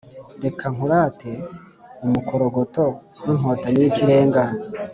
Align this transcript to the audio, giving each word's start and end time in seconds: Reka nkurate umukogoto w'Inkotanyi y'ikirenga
Reka 0.43 0.65
nkurate 0.73 1.31
umukogoto 2.05 2.83
w'Inkotanyi 3.25 3.79
y'ikirenga 3.83 4.43